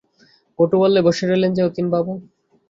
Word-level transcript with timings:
বটু 0.59 0.75
বললে, 0.81 0.99
বসে 1.07 1.23
রইলেন 1.25 1.51
যে 1.53 1.61
অতীনবাবু? 1.69 2.11